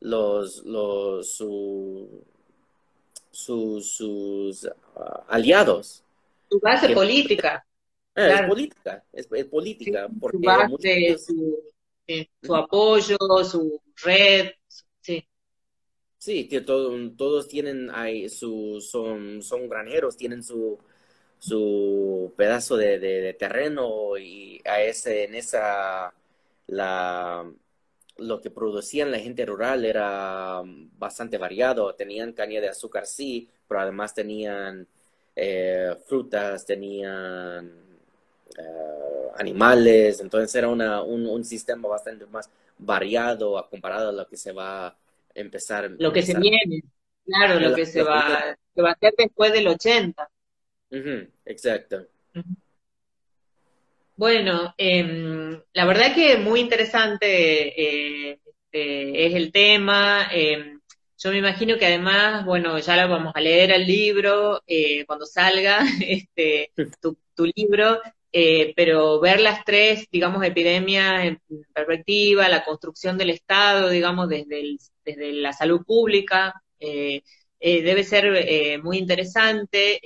[0.00, 1.40] los, los
[3.34, 6.02] sus ah, aliados.
[6.50, 7.64] Su base política.
[8.16, 14.52] Eh, es política, es, política, porque su apoyo, su red,
[15.00, 15.26] sí.
[16.18, 20.78] Sí, que todos tienen ahí su, son, son granjeros, tienen su,
[21.38, 26.14] su pedazo de, terreno y a ese, en esa,
[26.68, 27.44] la,
[28.16, 30.62] lo que producían la gente rural era
[30.98, 31.94] bastante variado.
[31.94, 34.86] Tenían caña de azúcar, sí, pero además tenían
[35.36, 37.72] eh, frutas, tenían
[38.56, 42.48] eh, animales, entonces era una, un, sistema bastante más
[42.78, 44.96] variado a comparado a lo que se va a
[45.34, 45.90] empezar.
[45.98, 46.82] Lo que se viene,
[47.24, 50.30] claro, lo, que se va, se va a hacer después del 80.
[51.44, 52.06] exacto.
[54.16, 60.28] Bueno, eh, la verdad que muy interesante eh, este, es el tema.
[60.32, 60.80] Em,
[61.18, 65.26] yo me imagino que además, bueno, ya lo vamos a leer el libro eh, cuando
[65.26, 68.00] salga este, tu, tu libro.
[68.36, 71.40] Eh, pero ver las tres, digamos, epidemias en
[71.72, 76.52] perspectiva, la construcción del Estado, digamos, desde, desde la salud pública,
[77.60, 80.00] eh, eh, debe ser muy interesante.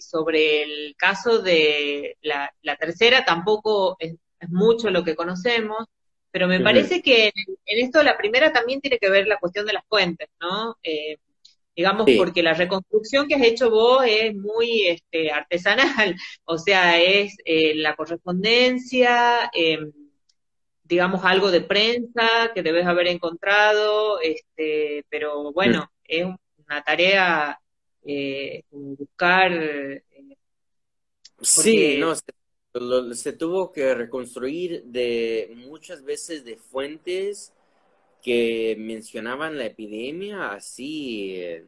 [0.00, 4.16] sobre el caso de la, tercera, tampoco es,
[4.48, 5.86] mucho lo que conocemos,
[6.30, 9.72] pero me parece que en, esto la primera también tiene que ver la cuestión de
[9.72, 10.76] las fuentes, ¿no?
[11.78, 17.36] digamos, porque la reconstrucción que has hecho vos es muy este, artesanal, o sea, es
[17.44, 19.92] eh, la correspondencia, em,
[20.82, 26.26] digamos, algo de prensa que debes haber encontrado, este, pero bueno, es
[26.68, 27.60] una tarea
[28.04, 29.52] eh, buscar.
[29.52, 30.02] Eh,
[31.40, 32.14] sí, no,
[33.14, 37.52] se, tuvo que reconstruir de muchas veces de fuentes
[38.22, 41.36] que mencionaban la epidemia así.
[41.36, 41.66] Eh,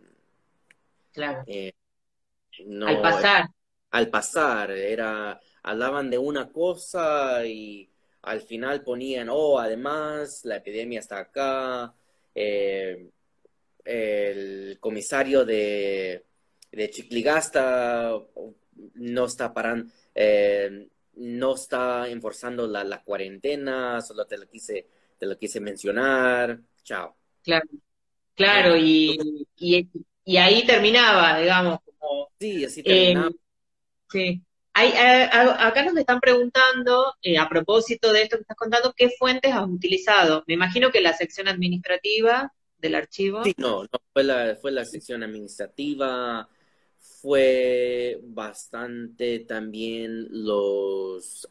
[1.13, 1.45] claro.
[2.87, 3.49] al pasar.
[3.93, 7.91] Al pasar, era, hablaban de una cosa y
[8.23, 11.93] al final ponían, oh, además, la epidemia está acá,
[13.85, 16.25] el comisario de,
[16.73, 18.13] de Chicligasta
[18.95, 24.87] no está parando, eh, no está enforzando la, cuarentena, solo te lo quise,
[25.19, 27.17] te lo quise mencionar, chao.
[27.43, 27.67] Claro,
[28.35, 32.31] claro, y, y, ahí terminaba, digamos, como...
[32.39, 33.29] Sí, así terminaba.
[33.29, 33.35] Eh,
[34.11, 34.43] sí.
[34.73, 39.53] Hay, acá nos están preguntando, eh, a propósito de esto que estás contando, ¿qué fuentes
[39.53, 40.45] has utilizado?
[40.47, 43.45] Me imagino que la sección administrativa del archivo.
[43.45, 46.49] Sí, no, no fue, la, fue la sección administrativa,
[47.21, 51.47] fue bastante también los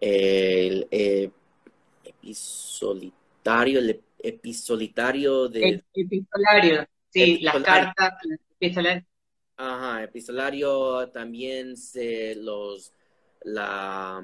[0.00, 1.30] el eh,
[2.04, 8.14] episolitario, el episolitario de epistolario, sí, las cartas,
[8.58, 9.04] epistolario.
[9.56, 12.92] Ajá, epistolario también se los
[13.42, 14.22] la,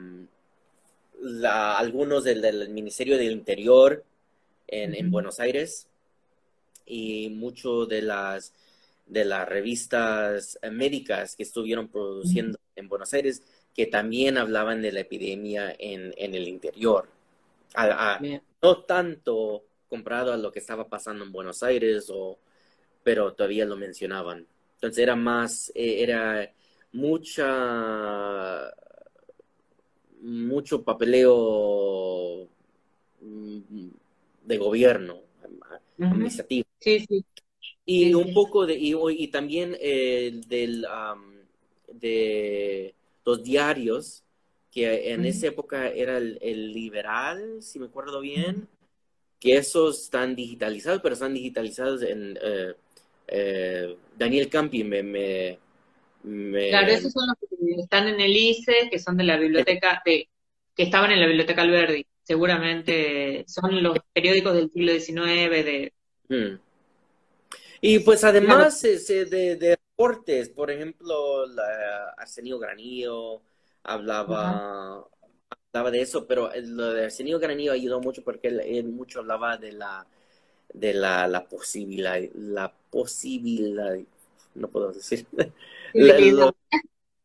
[1.20, 4.04] la algunos del, del Ministerio del Interior
[4.82, 5.88] en, en Buenos Aires
[6.86, 8.52] y mucho de las
[9.06, 13.42] de las revistas médicas que estuvieron produciendo en Buenos Aires,
[13.74, 17.08] que también hablaban de la epidemia en, el interior.
[18.62, 22.38] no tanto comparado a lo que estaba pasando en Buenos Aires, o,
[23.02, 24.46] pero todavía lo mencionaban.
[24.76, 26.50] Entonces era más, eh, era
[26.92, 28.72] mucha,
[30.20, 32.48] mucho papeleo
[33.20, 33.88] mm,
[34.44, 35.20] de gobierno
[35.98, 36.66] administrativo.
[36.80, 37.24] Sí, sí.
[37.86, 40.86] Y un poco de, y, y también eh, del,
[41.92, 44.22] de los diarios,
[44.70, 48.68] que en esa época era el, liberal, si me acuerdo bien,
[49.38, 52.74] que esos están digitalizados, pero están digitalizados en eh,
[53.28, 55.58] eh, Daniel Campi me, me,
[56.70, 60.28] Claro, esos son los que están en el ICE, que son de la biblioteca, de,
[60.74, 62.06] que estaban en la biblioteca Alberdi.
[62.24, 65.92] Seguramente son los periódicos del siglo XIX de...
[66.28, 66.58] Mm.
[67.80, 73.42] Y pues además de, de, deportes, por ejemplo, la Arsenio Granillo
[73.82, 75.06] hablaba,
[75.70, 79.72] hablaba de eso, pero lo de Arsenio Granillo ayudó mucho porque él, mucho hablaba de
[79.72, 80.06] la
[80.72, 83.96] de la, la posibilidad, la posibilidad,
[84.54, 85.26] no puedo decir,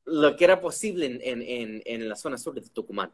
[0.05, 3.11] lo, que era posible en, en, en, la zona sur de Tucumán.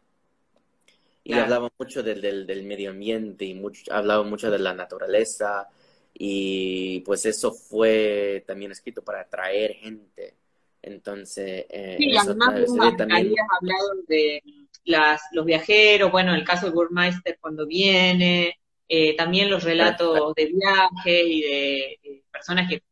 [1.28, 5.68] Y hablaba mucho del, del, del, medio ambiente y mucho, hablaba mucho de la naturaleza,
[6.14, 10.36] y pues eso fue también escrito para atraer gente.
[10.84, 13.34] Entonces, eh, sí, además también...
[13.60, 14.44] hablado de
[14.86, 20.46] las, los viajeros, bueno, el caso de Burmeister cuando viene, eh, también los relatos de
[20.46, 22.84] viajes y de, personas que,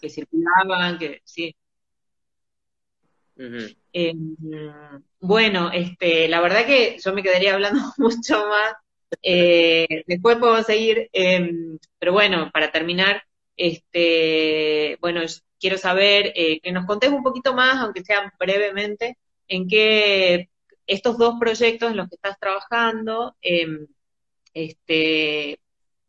[0.00, 1.54] que, circulaban, que sí.
[5.26, 8.74] Bueno, este, la verdad que yo me quedaría hablando mucho más
[9.22, 13.22] eh, después podemos seguir, em, pero bueno, para terminar,
[13.56, 15.20] este, bueno,
[15.60, 19.18] quiero saber eh, que nos contés un poquito más, aunque sea brevemente,
[19.48, 20.50] en qué
[20.86, 23.86] estos dos proyectos en los que estás trabajando, em,
[24.54, 25.60] este,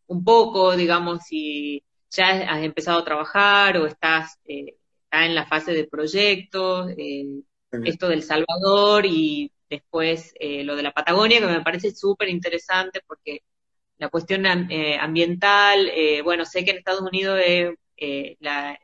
[0.07, 4.76] un poco, digamos, si ya has empezado a trabajar o estás, eh,
[5.11, 6.91] en la fase de proyectos,
[7.72, 13.01] esto del Salvador y Después eh, lo de la Patagonia, que me parece súper interesante
[13.05, 13.43] porque
[13.97, 17.39] la cuestión eh, ambiental, eh, bueno, sé que en Estados Unidos
[18.39, 18.80] la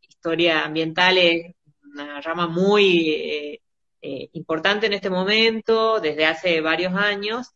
[0.00, 3.60] historia ambiental es una rama muy
[4.00, 7.48] importante en este momento, desde hace varios años,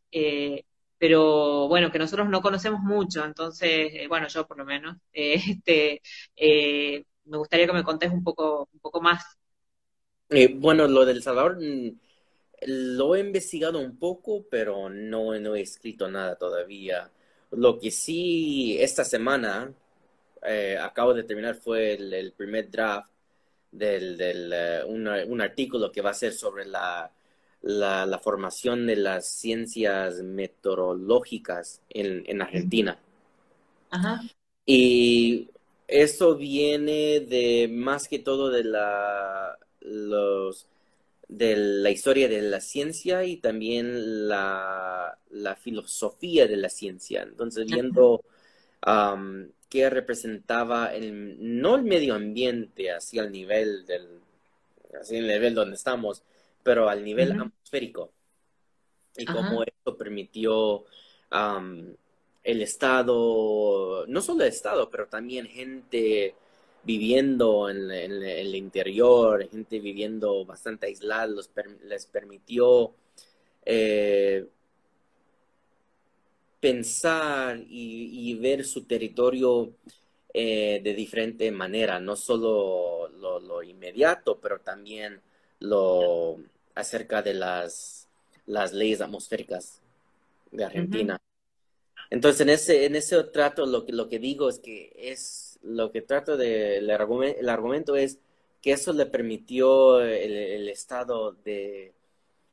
[0.99, 6.03] pero bueno, que nosotros no conocemos mucho, entonces, bueno, yo por lo menos, este,
[6.37, 9.25] me gustaría que me contés un poco, un poco más.
[10.57, 11.99] Bueno, lo del Salvador mm,
[12.67, 17.11] lo he investigado un poco, pero no, no he escrito nada todavía.
[17.51, 19.73] Lo que sí, esta semana
[20.43, 23.11] eh, acabo de terminar fue el, primer draft
[23.71, 27.11] del, del eh, un artículo que va a ser sobre la,
[27.63, 32.99] la, formación de las ciencias meteorológicas en, en Argentina.
[33.91, 34.23] Ajá.
[34.65, 35.49] Y
[35.89, 40.67] eso viene de más que todo de la, los,
[41.29, 45.19] de la historia de la ciencia y también la,
[45.61, 47.23] filosofía de la ciencia.
[47.23, 48.23] Entonces, viendo
[49.69, 54.21] qué representaba el, no el medio ambiente así al nivel del,
[55.01, 56.23] así el nivel donde estamos,
[56.63, 58.13] pero al nivel atmosférico.
[59.17, 60.85] Y cómo eso permitió
[62.43, 66.35] el Estado, no solo el Estado, pero también gente
[66.87, 71.27] viviendo en, el interior, gente viviendo bastante aislada,
[71.83, 72.95] les permitió
[73.65, 74.47] eh,
[76.61, 79.73] pensar y, ver su territorio
[80.33, 85.21] eh, de diferente manera, no solo lo, inmediato, pero también
[85.59, 86.39] lo
[86.77, 88.07] acerca de las,
[88.47, 89.81] las leyes atmosféricas
[90.53, 91.19] de Argentina.
[92.11, 95.91] Entonces, en ese, en ese trato, lo que, lo que digo es que es, lo
[95.93, 98.19] que trato de, el, argumento, es
[98.63, 101.93] que eso le permitió el, Estado de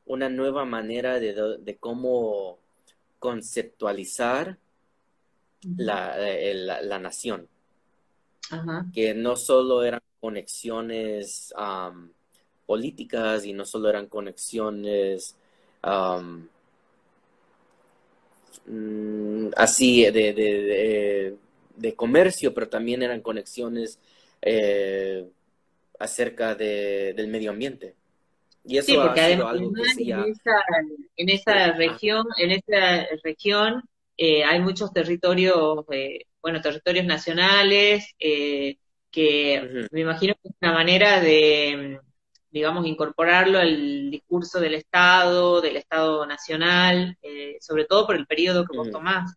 [0.06, 2.58] una nueva manera de, de cómo
[3.20, 4.58] conceptualizar
[5.78, 7.48] la, la, nación.
[8.94, 11.54] Que no solo eran conexiones
[12.66, 15.36] políticas y no solo eran conexiones
[18.66, 21.38] Mm, así de, de,
[21.96, 24.00] comercio, pero también eran conexiones
[24.42, 25.26] eh,
[26.00, 27.96] acerca del medio ambiente.
[28.66, 29.56] Y eso sí, porque además
[31.16, 33.84] en, esa, región, en esa región
[34.18, 41.20] eh, hay muchos territorios, eh, bueno, territorios nacionales, que me imagino que es una manera
[41.20, 42.00] de
[42.54, 48.64] digamos, incorporarlo al discurso del Estado, del Estado nacional, eh, sobre todo por el periodo
[48.66, 49.34] que vos tomás.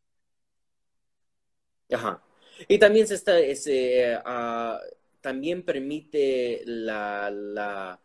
[1.90, 2.22] Ajá.
[2.68, 4.80] Y también se está, ese, ah,
[5.20, 7.98] también permite la, la,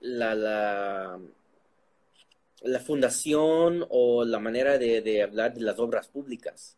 [0.00, 1.18] la,
[2.62, 6.76] la, fundación o la manera de, hablar de las obras públicas.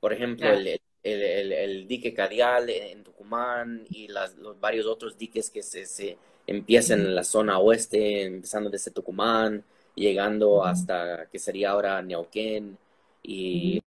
[0.00, 5.62] Por ejemplo, el, el, dique Cadial en Tucumán y las, los varios otros diques que
[5.62, 6.16] se, se
[6.46, 9.64] empiezan en la zona oeste, empezando desde Tucumán,
[9.94, 12.78] llegando hasta que sería ahora Neuquén.
[13.22, 13.82] Y...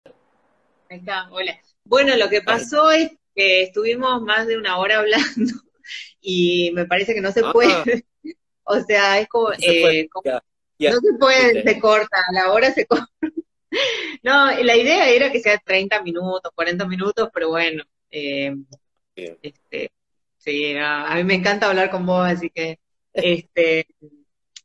[0.89, 1.59] Ahí está, hola.
[1.87, 5.53] Bueno, lo que pasó es que estuvimos más de una hora hablando
[6.21, 7.51] y me parece que no se ah.
[7.53, 8.05] puede.
[8.63, 9.49] o sea, es como...
[9.49, 10.09] No se eh,
[11.19, 13.07] puede, se corta, la hora se corta.
[14.21, 18.55] No, la idea era que sea 30 minutos, 40 minutos, pero bueno, eh,
[19.15, 19.91] este,
[20.37, 22.79] sí, a, mí me encanta hablar con vos, así que,
[23.13, 23.87] este,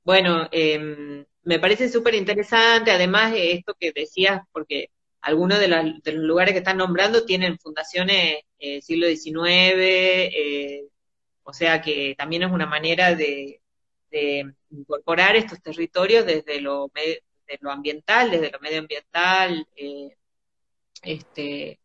[0.04, 4.90] bueno, em, me parece súper interesante, además esto que decías, porque
[5.22, 10.84] algunos de, los lugares que están nombrando tienen fundaciones eh, siglo XIX, eh,
[11.44, 13.60] o sea que también es una manera de,
[14.10, 16.90] de incorporar estos territorios desde lo,
[17.60, 19.66] lo ambiental, desde lo medioambiental.
[19.76, 20.16] Eh,
[21.02, 21.80] este,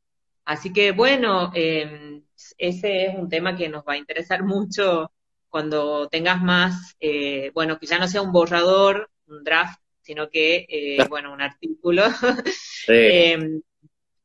[0.46, 2.24] así que bueno, em,
[2.58, 5.12] ese es un tema que nos va a interesar mucho
[5.50, 10.66] cuando tengas más, eh, bueno, que ya no sea un borrador, un draft, sino que,
[10.70, 12.04] eh, bueno, un artículo.
[12.88, 13.62] Em,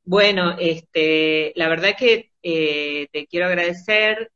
[0.05, 4.31] bueno, este, la verdad que te quiero agradecer.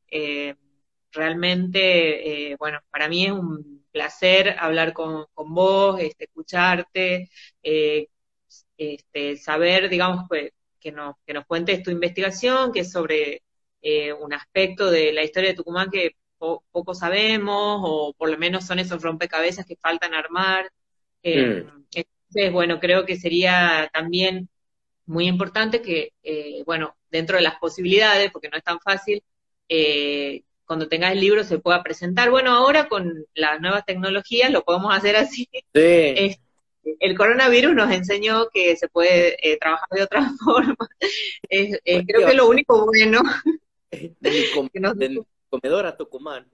[1.12, 7.30] realmente, bueno, para mí es un placer hablar con, vos, este, escucharte,
[7.62, 8.08] eh,
[8.76, 13.42] este, saber, digamos, pues, que, nos, que nos cuentes tu investigación, que es sobre
[13.80, 18.66] eh, un aspecto de la historia de Tucumán que poco sabemos, o por lo menos
[18.66, 20.70] son esos rompecabezas que faltan armar.
[21.26, 21.84] Eh, mm.
[21.92, 24.48] Entonces, bueno, creo que sería también
[25.06, 26.12] muy importante que,
[26.64, 29.22] bueno, dentro de las posibilidades, porque no es tan fácil,
[29.68, 32.30] eh, cuando tengas el libro se pueda presentar.
[32.30, 35.48] Bueno, ahora con las nuevas tecnologías lo podemos hacer así.
[35.74, 36.36] Sí.
[37.00, 40.76] el coronavirus nos enseñó que se puede eh, trabajar de otra forma.
[41.48, 43.22] creo que lo único bueno.
[44.20, 46.46] Del, comedor a Tucumán.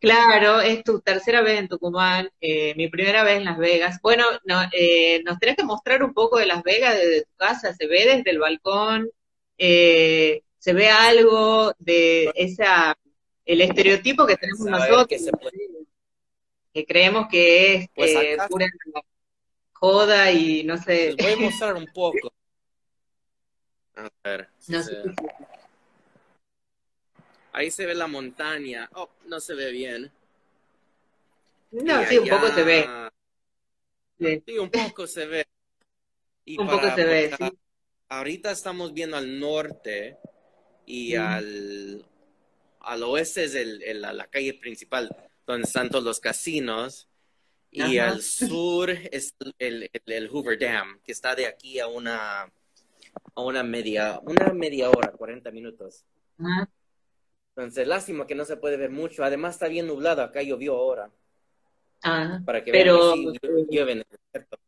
[0.00, 4.00] Claro, es tu tercera vez en Tucumán, eh, mi primera vez en Las Vegas.
[4.02, 7.74] Bueno, no, eh, nos tenés que mostrar un poco de Las Vegas desde tu casa,
[7.74, 9.10] se ve desde el balcón,
[9.58, 12.96] se ve algo de esa
[13.50, 15.06] el estereotipo que tenemos nosotros,
[16.72, 18.66] que, creemos que es pues eh, pura
[19.72, 21.14] joda y no sé.
[21.14, 22.32] Les voy a mostrar un poco.
[23.96, 24.48] A ver.
[27.52, 28.88] Ahí se ve la montaña.
[28.94, 30.12] Oh, no se ve bien.
[31.70, 32.88] No, sí, un poco se ve.
[34.18, 34.58] Sí.
[34.58, 35.46] un poco se ve.
[36.58, 37.58] un poco se ve, sí.
[38.08, 40.18] Ahorita estamos viendo al norte
[40.84, 42.04] y al,
[42.80, 45.08] al oeste es el, la, calle principal,
[45.46, 47.08] donde están todos los casinos.
[47.70, 53.40] Y al sur es el, el, Hoover Dam, que está de aquí a una, a
[53.40, 56.04] una media, una media hora, 40 minutos.
[57.62, 59.24] Entonces, lástima que no se puede ver mucho.
[59.24, 60.22] Además, está bien nublado.
[60.22, 61.10] Acá llovió ahora.
[62.02, 64.58] Ah, para que pero, vean que sí, llueve en el desierto.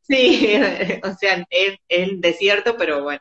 [0.00, 0.54] Sí,
[1.04, 3.20] o sea, es, el desierto, pero bueno.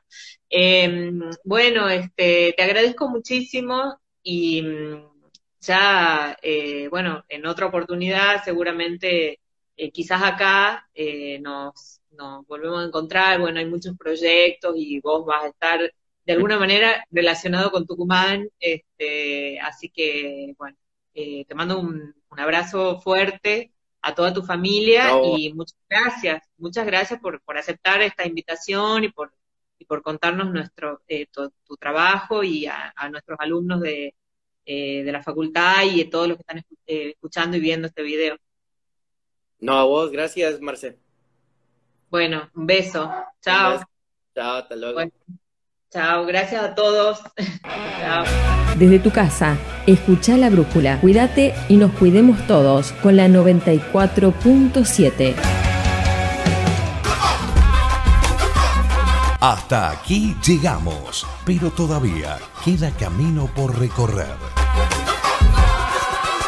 [0.50, 5.06] Em, bueno, este, te agradezco muchísimo y mm,
[5.60, 9.42] ya, eh, bueno, en otra oportunidad seguramente,
[9.76, 15.26] eh, quizás acá eh, nos, nos volvemos a encontrar, bueno, hay muchos proyectos y vos
[15.26, 15.94] vas a estar
[16.28, 20.78] de alguna manera relacionado con Tucumán, este, así que, bueno,
[21.14, 23.72] te mando un, un abrazo fuerte
[24.02, 29.10] a toda tu familia y muchas gracias, muchas gracias por, por aceptar esta invitación y
[29.10, 29.34] por,
[29.80, 34.14] y por contarnos nuestro, eh, tu, trabajo y a, nuestros alumnos de,
[34.66, 36.58] eh, de, la facultad y a todos los que están
[36.88, 38.38] eh, escuchando y viendo este video.
[39.60, 41.00] No, a vos, gracias, Marce.
[42.10, 43.12] Bueno, un beso.
[43.42, 43.82] Chao.
[44.36, 45.02] Chao, hasta luego.
[45.92, 47.20] Chao, gracias a todos.
[48.00, 48.24] chao.
[48.78, 51.02] Desde tu casa, escucha la brújula.
[51.02, 55.36] Cuídate y nos cuidemos todos con la 94.7.
[59.40, 64.36] Hasta aquí llegamos, pero todavía queda camino por recorrer.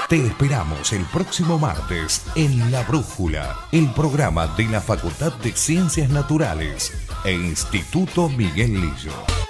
[0.08, 6.10] Te esperamos el próximo martes en La Brújula, el programa de la Facultad de Ciencias
[6.10, 6.92] Naturales
[7.24, 9.49] e Instituto Miguel Lillo.